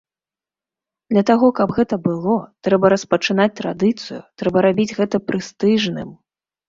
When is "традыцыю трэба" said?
3.63-4.57